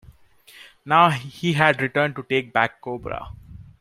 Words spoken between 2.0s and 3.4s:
to take back Cobra.